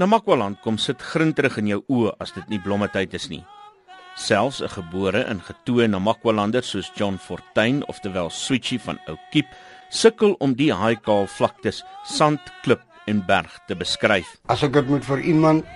Namakwaland 0.00 0.60
kom 0.64 0.78
sit 0.78 1.02
grinterig 1.04 1.58
in 1.60 1.66
jou 1.68 1.80
oë 1.92 2.14
as 2.24 2.30
dit 2.32 2.46
nie 2.48 2.60
blommetyd 2.64 3.12
is 3.18 3.26
nie. 3.28 3.42
Selfs 4.16 4.60
'n 4.62 4.72
gebore 4.72 5.22
en 5.24 5.40
getoe 5.40 5.88
Namakwalander 5.88 6.62
soos 6.64 6.92
John 6.96 7.18
Fortuin, 7.18 7.84
oftewel 7.88 8.30
Switchy 8.30 8.78
van 8.78 8.98
Oukiep, 9.06 9.46
sukkel 9.90 10.36
om 10.38 10.54
die 10.54 10.72
haaikaal 10.72 11.26
vlaktes, 11.26 11.84
sand, 12.04 12.40
klip 12.62 12.89
en 13.10 13.22
berg 13.26 13.58
te 13.66 13.76
beskryf. 13.76 14.38
As 14.46 14.62
ek 14.62 14.72
dit 14.78 14.88
moet 14.88 15.04
vir 15.04 15.20
iemand 15.32 15.66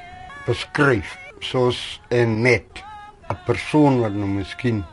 beskryf, 0.47 1.17
soos 1.41 2.01
'n 2.11 2.43
net 2.43 2.83
'n 3.29 3.37
persoon 3.47 4.01
wat 4.01 4.13
nou 4.13 4.29
miskien 4.29 4.85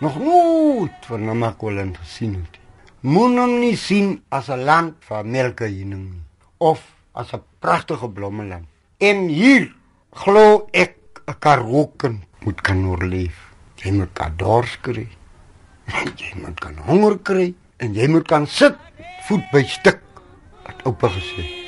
nog 0.00 0.18
nooit 0.18 1.06
van 1.06 1.24
Namakwaland 1.24 1.98
gesien 1.98 2.34
het. 2.34 2.58
Moet 3.00 3.38
hom 3.38 3.58
nie 3.60 3.76
sien 3.76 4.22
as 4.28 4.48
'n 4.48 4.64
land 4.64 4.94
van 5.00 5.30
melkeheuning 5.30 6.22
of 6.58 6.80
as 7.12 7.32
'n 7.32 7.42
pragtige 7.58 8.08
blommeland. 8.08 8.66
En 8.98 9.28
hier 9.28 9.74
glo 10.12 10.68
ek 10.72 10.96
'n 11.26 11.38
karoken 11.38 12.22
moet 12.44 12.60
kan 12.60 12.86
oorleef. 12.86 13.36
Jy 13.76 13.92
moet 13.92 14.12
kan 14.12 14.32
dors 14.36 14.80
kry. 14.80 15.08
jy 16.20 16.32
moet 16.34 16.60
kan 16.60 16.76
honger 16.76 17.18
kry 17.18 17.54
en 17.76 17.94
jy 17.94 18.08
moet 18.08 18.26
kan 18.26 18.46
sit 18.46 18.76
voet 19.26 19.50
by 19.52 19.62
stuk. 19.62 20.00
Het 20.66 20.82
oupa 20.84 21.08
gesê. 21.08 21.67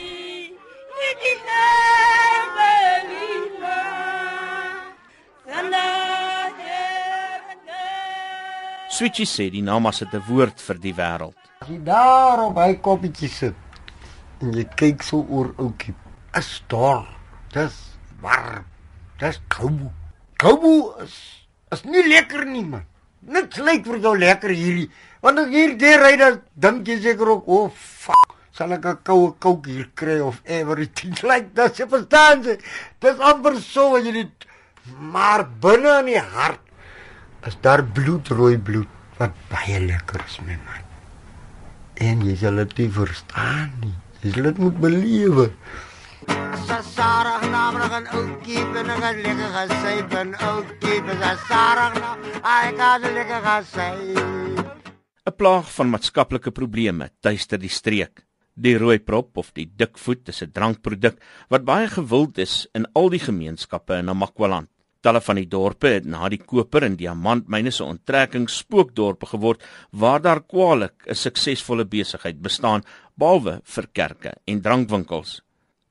Switchy 8.90 9.22
sê 9.22 9.44
die 9.54 9.62
naam 9.62 9.86
as 9.86 10.02
'n 10.02 10.22
woord 10.26 10.58
vir 10.66 10.78
die 10.82 10.92
wêreld. 10.92 11.36
As 11.62 11.68
jy 11.68 11.78
daar 11.78 12.40
op 12.42 12.56
hy 12.58 12.74
koppietjie 12.82 13.28
sit 13.30 13.54
en 14.42 14.50
jy 14.52 14.64
kyk 14.80 15.02
so 15.06 15.22
oor 15.30 15.52
ouetjie 15.58 15.94
is 16.34 16.62
dor. 16.66 17.06
Dis 17.54 17.76
warm. 18.20 18.64
Dis 19.20 19.38
koue. 19.48 19.92
Koue 20.42 21.02
is 21.04 21.14
is 21.70 21.84
nie 21.84 22.02
lekker 22.02 22.44
nie 22.44 22.64
man. 22.64 22.84
Net 23.22 23.56
lyk 23.58 23.86
vir 23.86 24.00
jou 24.00 24.16
lekker 24.18 24.50
hierdie. 24.50 24.90
Want 25.22 25.38
as 25.38 25.48
hier 25.54 25.76
deur 25.78 26.02
ry 26.02 26.16
dan 26.16 26.42
dink 26.56 26.88
jy 26.88 27.00
seker 27.00 27.28
ook, 27.28 27.46
"O 27.46 27.64
oh, 27.64 27.70
fuck, 27.70 28.34
sal 28.50 28.72
ek 28.72 28.84
'n 28.86 28.98
koue 29.04 29.36
kouk 29.38 29.66
hier 29.66 29.88
kry 29.94 30.18
of 30.18 30.42
everything 30.44 31.14
like 31.30 31.54
that." 31.54 31.78
Jy 31.78 31.86
verstaan 31.86 32.42
jy? 32.42 32.58
Dis 32.98 33.18
amper 33.20 33.60
so 33.60 33.90
wat 33.92 34.02
jy 34.04 34.12
dit 34.12 34.46
maar 34.98 35.46
binne 35.60 36.00
in 36.00 36.06
die 36.06 36.18
hart 36.18 36.69
is 37.46 37.56
daar 37.60 37.84
bloedrooi 37.84 38.58
bloed 38.58 38.88
wat 39.18 39.36
baie 39.48 39.80
lekker 39.80 40.22
is 40.26 40.40
my 40.44 40.56
man. 40.64 40.84
En 42.00 42.24
jy 42.24 42.36
sal 42.40 42.60
dit 42.62 42.78
nie 42.78 42.90
verstaan 42.92 43.72
nie. 43.80 43.94
Jy 44.22 44.32
sal 44.34 44.48
dit 44.50 44.58
moet 44.58 44.80
belewe. 44.80 45.50
Sarah 46.80 47.42
namelijk 47.50 47.92
een 47.92 48.08
oukie 48.08 48.64
ben 48.72 48.88
ik 48.88 49.02
een 49.02 49.20
lekker 49.20 49.50
gaan 49.54 49.68
zijn 49.68 50.08
ben 50.08 50.34
oukie 50.38 51.02
ben 51.02 51.18
nou 51.18 51.36
ek 52.40 52.76
gaan 52.76 53.00
lekker 53.00 53.40
gaan 53.42 53.64
zijn 53.64 54.16
'n 55.24 55.36
Plaag 55.36 55.72
van 55.74 55.90
maatskaplike 55.90 56.50
probleme 56.50 57.10
tuister 57.20 57.58
die 57.58 57.68
streek. 57.68 58.24
Die 58.54 58.78
rooi 58.78 58.98
prop 58.98 59.36
of 59.36 59.52
die 59.52 59.72
dikvoet 59.76 60.28
is 60.28 60.42
'n 60.42 60.52
drankproduk 60.52 61.16
wat 61.48 61.64
baie 61.64 61.88
gewild 61.88 62.38
is 62.38 62.68
in 62.72 62.88
al 62.92 63.08
die 63.08 63.20
gemeenskappe 63.20 63.94
in 63.94 64.04
Namakwaland. 64.04 64.68
Talle 65.00 65.20
van 65.24 65.38
die 65.40 65.48
dorpe 65.48 65.94
het 65.94 66.04
na 66.04 66.28
die 66.28 66.42
koper 66.44 66.84
en 66.84 66.96
diamantmyne 67.00 67.70
se 67.72 67.84
onttrekking 67.86 68.50
spookdorpe 68.52 69.30
geword 69.30 69.62
waar 69.96 70.20
daar 70.20 70.42
kwaliek 70.44 71.06
'n 71.08 71.14
suksesvolle 71.14 71.84
besigheid 71.84 72.42
bestaan 72.42 72.84
behalwe 73.16 73.60
vir 73.64 73.86
kerke 73.92 74.32
en 74.46 74.60
drankwinkels. 74.60 75.40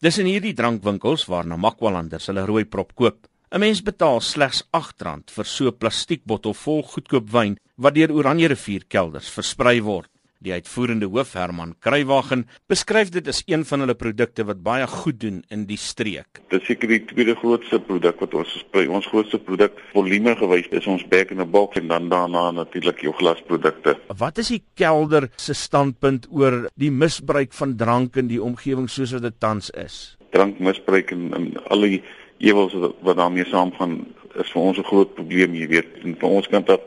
Dis 0.01 0.17
in 0.17 0.27
hierdie 0.27 0.53
drankwinkels 0.53 1.25
waar 1.25 1.45
Namakwalanders 1.45 2.27
hulle 2.27 2.45
rooi 2.45 2.65
prop 2.65 2.93
koop. 2.95 3.27
'n 3.51 3.59
Mens 3.59 3.81
betaal 3.81 4.21
slegs 4.21 4.63
R8 4.71 5.31
vir 5.31 5.45
so 5.45 5.65
'n 5.67 5.77
plastiekbottel 5.77 6.53
vol 6.53 6.83
goedkoop 6.83 7.31
wyn 7.31 7.57
wat 7.77 7.95
deur 7.95 8.11
Oranje 8.11 8.47
rivier 8.47 8.85
kelders 8.87 9.29
versprei 9.29 9.81
word. 9.81 10.09
Die 10.39 10.53
uitvoerende 10.55 11.07
hoof 11.11 11.33
Herman 11.35 11.73
Kruiwagen 11.83 12.45
beskryf 12.71 13.09
dit 13.11 13.25
as 13.27 13.41
een 13.43 13.65
van 13.67 13.81
hulle 13.83 13.95
produkte 13.99 14.45
wat 14.47 14.61
baie 14.63 14.85
goed 14.87 15.17
doen 15.19 15.41
in 15.51 15.65
die 15.67 15.77
streek. 15.77 16.39
Dit 16.47 16.61
is 16.61 16.69
seker 16.69 16.93
die 16.93 17.01
tweede 17.09 17.35
grootste 17.35 17.75
produk 17.83 18.23
wat 18.23 18.37
ons 18.39 18.53
versprei. 18.55 18.85
Ons 18.87 19.09
grootste 19.11 19.41
produk 19.43 19.75
volume 19.91 20.37
gewys 20.39 20.71
is 20.79 20.87
ons 20.87 21.03
back 21.11 21.35
in 21.35 21.43
the 21.43 21.49
box 21.57 21.81
en 21.81 21.91
dan 21.91 22.07
daarna 22.07 22.45
natuurlik 22.55 23.03
jou 23.03 23.11
glasprodukte. 23.19 23.97
Wat 24.23 24.39
is 24.39 24.53
die 24.55 24.61
kelder 24.79 25.27
se 25.35 25.57
standpunt 25.59 26.31
oor 26.31 26.61
die 26.79 26.93
misbruik 27.03 27.51
van 27.59 27.75
drank 27.75 28.15
in 28.15 28.31
die 28.31 28.39
omgewing 28.39 28.87
soos 28.87 29.17
wat 29.17 29.27
dit 29.27 29.39
tans 29.43 29.73
is? 29.75 30.01
Drankmisbruik 30.31 31.11
en, 31.19 31.33
en 31.35 31.51
al 31.67 31.83
die 31.83 32.03
ewels 32.39 32.79
wat 32.79 33.19
daarmee 33.19 33.51
saamgaan 33.51 34.05
is 34.39 34.55
vir 34.55 34.61
ons 34.61 34.79
'n 34.79 34.87
groot 34.87 35.15
probleem, 35.19 35.51
jy 35.51 35.67
weet. 35.67 35.99
En 36.07 36.15
van 36.15 36.39
ons 36.39 36.47
kant 36.47 36.69
af 36.69 36.79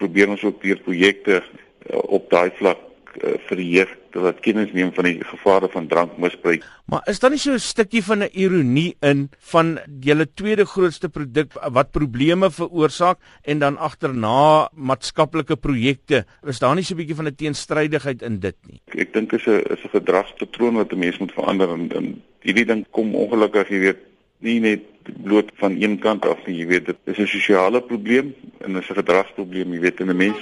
probeer 0.00 0.32
ons 0.32 0.48
ook 0.48 0.62
deur 0.62 0.80
projekte 0.80 1.42
op 1.88 2.30
daai 2.30 2.50
vlak 2.58 2.78
uh, 3.22 3.36
vir 3.48 3.62
jeug 3.64 3.96
wat 4.18 4.40
kennis 4.42 4.72
neem 4.74 4.90
van 4.94 5.06
die 5.06 5.20
gevare 5.22 5.68
van 5.70 5.86
drankmisbruik. 5.90 6.64
Maar 6.90 7.04
is 7.10 7.20
daar 7.22 7.30
nie 7.30 7.38
so 7.38 7.52
'n 7.52 7.58
stukkie 7.58 8.02
van 8.02 8.22
'n 8.22 8.30
ironie 8.32 8.96
in 9.00 9.30
van 9.38 9.78
julle 10.00 10.26
tweede 10.34 10.66
grootste 10.66 11.08
produk 11.08 11.52
wat 11.72 11.90
probleme 11.90 12.50
veroorsaak 12.50 13.18
en 13.42 13.58
dan 13.58 13.78
agterna 13.78 14.68
maatskaplike 14.74 15.56
projekte? 15.56 16.24
Is 16.46 16.58
daar 16.58 16.74
nie 16.74 16.84
so 16.84 16.94
'n 16.94 16.96
bietjie 16.96 17.16
van 17.16 17.26
'n 17.26 17.34
teenstrydigheid 17.34 18.22
in 18.22 18.40
dit 18.40 18.56
nie? 18.66 18.80
Ek, 18.86 18.94
ek 18.94 19.12
dink 19.12 19.32
is 19.32 19.46
'n 19.46 19.62
is 19.70 19.84
'n 19.84 19.88
gedragspatroon 19.92 20.74
wat 20.74 20.92
'n 20.92 20.98
mens 20.98 21.18
moet 21.18 21.32
verander 21.32 21.68
en, 21.68 21.90
en 21.92 22.22
hierdie 22.40 22.66
ding 22.66 22.86
kom 22.90 23.14
ongelukkig, 23.14 23.68
jy 23.68 23.78
weet, 23.78 23.98
nie 24.40 24.60
net 24.60 24.80
bloot 25.22 25.50
van 25.54 25.76
een 25.80 25.98
kant 25.98 26.24
af 26.26 26.38
nie, 26.46 26.56
jy 26.56 26.66
weet 26.66 26.86
dit 26.86 26.96
is 27.04 27.18
'n 27.18 27.26
sosiale 27.26 27.80
probleem 27.80 28.34
en 28.60 28.76
is 28.76 28.90
'n 28.90 28.94
gedragsprobleem, 28.94 29.72
jy 29.72 29.80
weet 29.80 30.00
en 30.00 30.10
'n 30.10 30.16
mens 30.16 30.40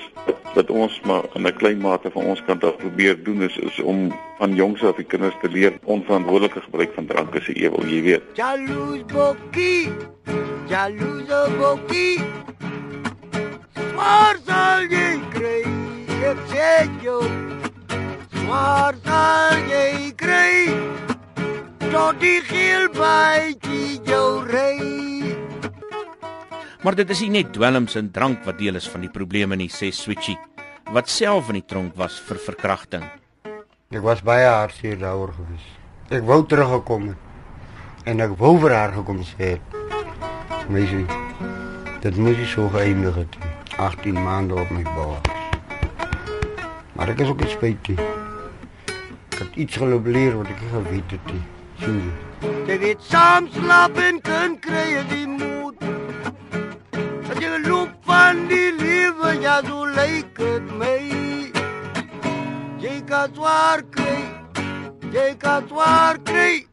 wat 0.54 0.70
ons 0.70 1.00
maar 1.04 1.24
in 1.34 1.46
'n 1.46 1.56
klein 1.56 1.78
mate 1.78 2.10
van 2.10 2.24
ons 2.24 2.42
kant 2.44 2.64
af 2.64 2.76
probeer 2.76 3.22
doen 3.24 3.42
is 3.42 3.56
is 3.56 3.80
om 3.80 4.12
van 4.38 4.54
jongs 4.54 4.82
af 4.82 4.96
die 4.96 5.04
kinders 5.04 5.34
te 5.40 5.48
leer 5.48 5.72
onverantwoordelike 5.84 6.60
gebruik 6.60 6.92
van 6.94 7.06
drank 7.06 7.34
is 7.34 7.48
'n 7.48 7.52
ewel, 7.52 7.86
jy 7.86 8.02
weet. 8.02 8.22
Jaloes 8.32 9.04
bokkie. 9.12 9.88
Jaloes 10.66 11.56
bokkie. 11.58 12.20
Maar 13.96 14.36
sal 14.46 14.82
jy 14.82 15.20
kry, 15.32 15.62
ek 16.30 16.38
sê 16.52 16.88
jou. 17.02 17.24
Maar 18.46 18.94
sal 19.04 19.58
jy 19.68 20.12
kry 20.16 20.72
tot 21.90 22.20
die 22.20 22.40
geel 22.40 22.88
bytjie 22.94 24.00
jou 24.04 24.44
ry. 24.52 25.07
Maar 26.82 26.94
dit 26.94 27.10
is 27.10 27.20
nie 27.24 27.30
net 27.40 27.48
dwelms 27.52 27.96
en 27.98 28.10
drank 28.14 28.44
wat 28.46 28.58
deel 28.58 28.78
is 28.78 28.86
van 28.88 29.02
die 29.02 29.10
probleme 29.10 29.56
nie, 29.58 29.66
sê 29.66 29.90
Switchy, 29.90 30.36
wat 30.94 31.10
self 31.10 31.48
in 31.50 31.58
die 31.58 31.66
tronk 31.66 31.96
was 31.98 32.20
vir 32.28 32.38
verkrachting. 32.38 33.02
Ek 33.90 34.04
was 34.04 34.22
baie 34.22 34.46
hartseer 34.46 34.98
daaroor 35.00 35.32
gewees. 35.34 35.64
Ek 36.14 36.22
wou 36.28 36.44
teruggekom 36.46 37.10
het 37.10 38.06
en 38.08 38.22
ek 38.24 38.36
wou 38.38 38.54
vir 38.62 38.76
haar 38.76 38.94
gekom 38.94 39.24
sê. 39.26 39.56
Meisie, 40.70 41.04
dit 42.04 42.16
moes 42.20 42.38
nie 42.38 42.48
so 42.48 42.70
geëindig 42.72 43.24
het. 43.24 43.38
18 43.78 44.14
maande 44.14 44.54
op 44.58 44.70
my 44.70 44.82
baas. 44.82 45.22
Maar 46.98 47.12
ek 47.14 47.20
is 47.26 47.30
ook 47.34 47.42
spyt. 47.50 47.92
Ek 47.94 49.42
het 49.42 49.58
iets 49.66 49.78
geloop 49.82 50.06
leer 50.06 50.38
wat 50.38 50.50
ek 50.54 50.62
geweet 50.72 51.14
het. 51.14 51.34
Nie. 51.34 52.10
Jy 52.66 52.78
weet 52.82 53.02
saam 53.06 53.46
slaap 53.54 53.98
en 54.02 54.18
kan 54.20 54.58
kry 54.62 55.02
die 55.10 55.26
moed. 55.26 55.77
So 59.66 59.86
lyk 59.86 60.38
dit 60.38 60.66
my. 60.78 60.98
Jy 62.82 62.96
kan 63.08 63.32
swaar 63.34 63.82
kry. 63.90 64.18
Jy 65.14 65.28
kan 65.40 65.66
swaar 65.70 66.18
kry. 66.22 66.66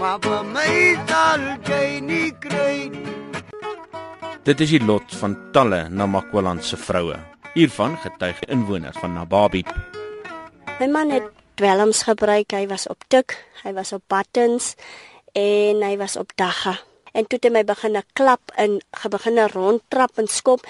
Maar 0.00 0.18
vir 0.24 0.44
my 0.48 0.74
sal 1.10 1.44
jy 1.68 1.86
nie 2.00 2.30
kry. 2.42 2.90
Dit 4.48 4.62
is 4.64 4.72
die 4.72 4.82
lot 4.82 5.12
van 5.20 5.36
talle 5.54 5.84
Namakwaland 5.92 6.64
se 6.64 6.80
vroue. 6.80 7.18
Hiervan 7.54 7.98
getuig 8.00 8.40
inwoners 8.48 8.98
van 8.98 9.14
Nababi. 9.14 9.64
My 10.80 10.88
man 10.88 11.10
het 11.12 11.26
dwelms 11.60 12.02
gebruik. 12.08 12.56
Hy 12.56 12.66
was 12.70 12.88
op 12.88 13.04
tik, 13.12 13.36
hy 13.62 13.74
was 13.76 13.92
op 13.92 14.02
buttons 14.08 14.74
en 15.36 15.84
hy 15.84 15.96
was 16.00 16.16
op 16.16 16.32
dagga. 16.34 16.78
en 17.12 17.26
toe 17.26 17.38
het 17.38 17.48
hy 17.48 17.52
my 17.54 17.62
begin 17.66 17.98
klap 18.18 18.52
en 18.60 18.78
begin 19.10 19.40
rondtrap 19.54 20.18
en 20.20 20.28
skop 20.30 20.66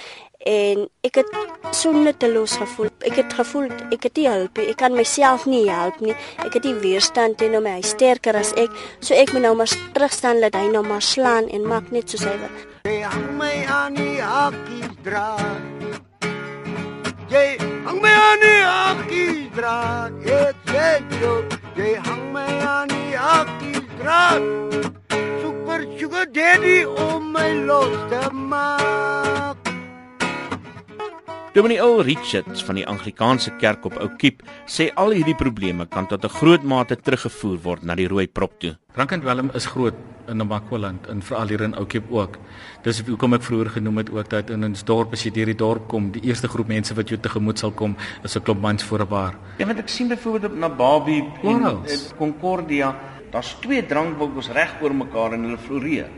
en 0.46 0.86
ek 1.04 1.20
het 1.20 1.28
so 1.76 1.92
nutteloos 1.92 2.56
gevoel. 2.56 2.88
Ek 3.04 3.18
het 3.20 3.32
gevoel 3.36 3.68
ek 3.92 4.06
het 4.08 4.16
nie 4.16 4.28
hulp 4.28 4.56
nie. 4.56 4.68
Ek 4.72 4.78
kan 4.80 4.96
myself 4.96 5.46
nie 5.46 5.66
help 5.68 6.00
nie. 6.00 6.14
Ek 6.40 6.56
het 6.56 6.64
nie 6.64 6.74
weerstand 6.80 7.38
teen 7.38 7.54
hom. 7.54 7.68
Hy 7.68 7.82
sterker 7.84 8.36
as 8.36 8.52
ek. 8.60 8.72
So 9.00 9.14
ek 9.14 9.34
moet 9.34 9.44
nou 9.44 9.54
maar 9.60 9.70
terug 9.94 10.12
staan 10.12 10.40
laat 10.40 10.56
hy 10.56 10.68
nou 10.72 10.82
maar 10.86 11.04
slaan 11.04 11.48
en 11.52 11.66
maak 11.68 11.92
net 11.92 12.10
soos 12.10 12.24
hy 12.24 12.36
wil. 12.40 12.64
Jy 12.88 13.00
hang 13.04 13.28
my 13.36 13.54
aan 13.68 13.98
die 13.98 14.20
hakkie 14.24 14.88
dra. 15.04 15.28
Jy 17.30 17.46
hang 17.84 18.00
my 18.02 18.14
aan 18.24 18.40
die 18.42 18.62
hakkie 18.64 19.50
dra. 19.54 19.76
Ek 20.24 20.64
sê 20.72 20.88
jy, 21.20 21.36
jy 21.76 21.94
hang 22.08 22.26
my 22.32 22.48
aan 22.64 22.88
die 22.90 23.16
hakkie 23.16 23.84
dra. 24.00 24.22
Super 25.44 25.84
sugar 25.98 26.26
daddy 26.32 26.84
om 26.88 27.32
my 27.36 27.50
los 27.68 27.96
te 28.10 28.24
maak. 28.32 29.59
Dominee 31.50 31.80
Earl 31.82 32.04
Richards 32.06 32.62
van 32.62 32.76
die 32.78 32.84
Anglikaanse 32.86 33.50
Kerk 33.58 33.82
op 33.88 33.96
Ou 33.98 34.06
Kiep 34.22 34.44
sê 34.70 34.84
al 34.94 35.16
hierdie 35.16 35.34
probleme 35.34 35.82
kan 35.90 36.06
tot 36.06 36.22
'n 36.24 36.30
groot 36.30 36.62
mate 36.62 36.94
teruggevoer 36.96 37.58
word 37.62 37.82
na 37.82 37.94
die 37.94 38.06
rooi 38.06 38.28
prop 38.28 38.52
toe. 38.60 38.76
Rankend 38.94 39.24
Willem 39.24 39.50
is 39.54 39.66
groot 39.66 39.94
in 40.28 40.36
Namakwaland 40.36 41.08
en 41.08 41.22
veral 41.22 41.48
hier 41.48 41.60
in 41.60 41.74
Ou 41.74 41.86
Kiep 41.86 42.04
ook. 42.10 42.38
Dis 42.82 43.02
hoekom 43.02 43.34
ek 43.34 43.42
vroeër 43.42 43.70
genoem 43.70 43.96
het 43.96 44.10
ook 44.10 44.30
dat 44.30 44.50
in 44.50 44.64
ons 44.64 44.84
dorp 44.84 45.12
as 45.12 45.24
jy 45.24 45.30
deur 45.30 45.46
die 45.46 45.56
dorp 45.56 45.88
kom, 45.88 46.12
die 46.12 46.22
eerste 46.22 46.48
groep 46.48 46.68
mense 46.68 46.94
wat 46.94 47.08
jou 47.08 47.18
tegemoet 47.18 47.58
sal 47.58 47.72
kom, 47.72 47.96
is 48.22 48.36
'n 48.36 48.42
klomp 48.42 48.60
mans 48.60 48.84
voor 48.84 49.00
'n 49.00 49.08
bar. 49.08 49.34
Ja, 49.58 49.66
want 49.66 49.78
ek 49.78 49.88
sien 49.88 50.08
byvoorbeeld 50.08 50.52
op 50.52 50.58
na 50.58 50.68
Barbie 50.68 51.24
en 51.42 51.84
eh, 51.84 51.98
Concordia, 52.16 52.94
daar's 53.30 53.56
twee 53.60 53.86
drankwinkels 53.86 54.50
reg 54.50 54.80
oor 54.82 54.94
mekaar 54.94 55.32
en 55.32 55.42
hulle 55.42 55.58
floreer. 55.58 56.10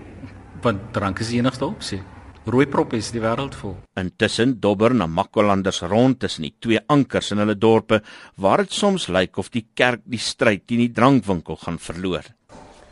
Want 0.60 0.92
drank 0.92 1.18
is 1.20 1.28
die 1.28 1.38
enigste 1.38 1.64
opsie. 1.64 2.02
Rooi 2.42 2.66
prop 2.66 2.90
is 2.98 3.12
die 3.14 3.20
wêreld 3.22 3.54
vol. 3.54 3.76
Intussen 4.00 4.56
dobber 4.58 4.90
na 4.98 5.06
Makwalanders 5.06 5.84
rond 5.86 6.18
tussen 6.24 6.42
die 6.42 6.54
twee 6.58 6.80
ankers 6.90 7.30
in 7.30 7.38
hulle 7.38 7.54
dorpe 7.54 8.00
waar 8.34 8.64
dit 8.64 8.74
soms 8.74 9.06
lyk 9.14 9.38
of 9.38 9.52
die 9.54 9.62
kerk 9.78 10.02
die 10.10 10.18
stryd 10.18 10.64
teen 10.66 10.82
die 10.82 10.90
drankwinkel 10.90 11.60
gaan 11.62 11.78
verloor. 11.78 12.26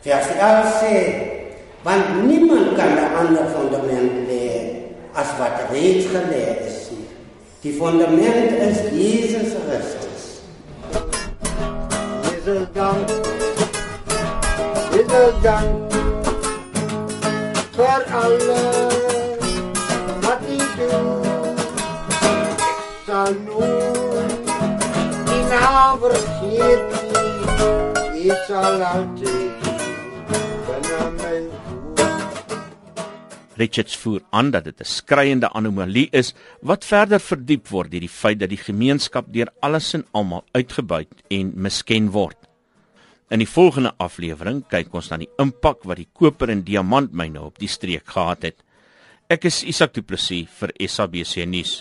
Veral 0.07 0.71
sê, 0.79 0.95
want 1.83 2.23
niemand 2.29 2.77
kan 2.79 2.95
'n 2.95 3.11
ander 3.23 3.47
fundament 3.51 4.31
lê 4.31 4.87
as 5.15 5.35
wat 5.39 5.67
reeds 5.73 6.07
gelê 6.15 6.45
is. 6.67 6.91
Die 7.63 7.73
fundament 7.73 8.53
is 8.69 8.79
Jesus 8.95 9.53
Christus. 9.67 10.23
Jesus 12.31 12.69
dank. 12.73 13.09
Jesus 14.95 15.35
dank. 15.43 15.91
Vir 17.77 18.05
doen. 18.39 18.90
Ek 20.81 22.61
sal 23.07 23.35
nooit 23.45 24.53
die 25.29 25.43
naam 25.51 25.99
vergeet 26.05 26.95
nie. 26.95 28.31
U 28.31 28.37
sal 28.47 28.85
altyd 28.89 29.67
binne 30.69 31.01
my. 31.19 31.37
Richards 33.61 33.97
voer 34.01 34.23
aan 34.33 34.51
dat 34.55 34.65
dit 34.65 34.81
'n 34.81 34.85
skreiende 34.85 35.49
anomalie 35.53 36.09
is 36.13 36.33
wat 36.63 36.85
verder 36.85 37.21
verdiep 37.21 37.69
word 37.69 37.91
deur 37.91 38.01
die 38.01 38.17
feit 38.23 38.39
dat 38.39 38.49
die 38.49 38.65
gemeenskap 38.69 39.27
deur 39.33 39.53
alles 39.61 39.95
en 39.95 40.07
almal 40.13 40.45
uitgebuit 40.53 41.13
en 41.29 41.53
misken 41.55 42.11
word. 42.11 42.37
In 43.31 43.39
die 43.39 43.49
volgende 43.49 43.93
aflewering 43.99 44.65
kyk 44.69 44.95
ons 44.95 45.11
na 45.11 45.17
die 45.17 45.31
impak 45.39 45.85
wat 45.85 45.97
die 45.97 46.09
koper 46.13 46.49
en 46.51 46.65
diamantmyne 46.65 47.41
op 47.43 47.59
die 47.59 47.69
streek 47.69 48.07
gehad 48.07 48.43
het. 48.43 48.57
Ek 49.31 49.45
is 49.47 49.61
Isak 49.63 49.93
Du 49.95 50.03
Plessis 50.03 50.51
vir 50.59 50.73
SABC 50.91 51.45
nuus. 51.47 51.77